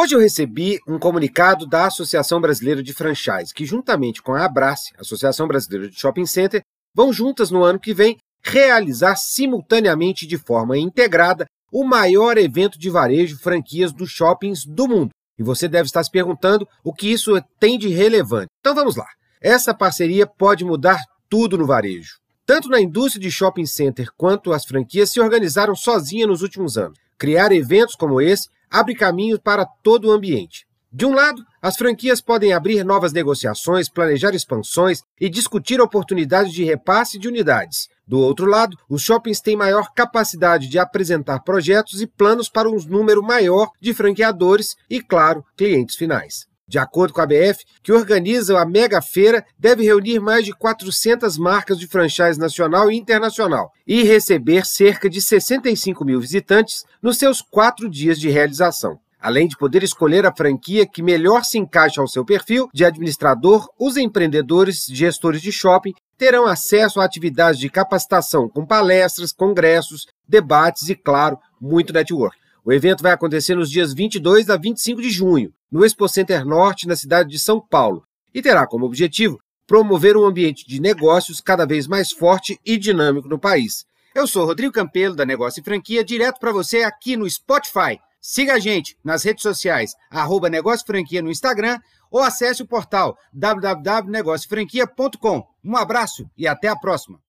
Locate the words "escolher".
59.82-60.24